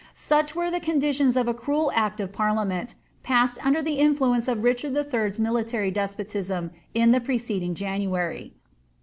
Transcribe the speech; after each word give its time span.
Such 0.15 0.55
were 0.55 0.71
the 0.71 0.79
conditions 0.79 1.37
of 1.37 1.47
a 1.47 1.53
cruel 1.53 1.91
act 1.93 2.19
of 2.19 2.31
parliament, 2.33 2.95
passed 3.21 3.63
under 3.63 3.83
the 3.83 3.99
influence 3.99 4.47
of 4.47 4.63
Richard 4.63 4.93
lll.'s 4.95 5.37
military 5.37 5.91
despotism 5.91 6.71
in 6.95 7.11
the 7.11 7.21
preceding 7.21 7.75
January. 7.75 8.55